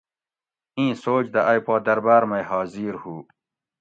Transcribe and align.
ایں 0.77 0.93
سوچ 1.03 1.25
دہ 1.33 1.41
ائی 1.49 1.59
پا 1.65 1.75
درباۤر 1.85 2.23
مئی 2.29 2.43
حاضر 2.49 2.93
ہُو 3.01 3.15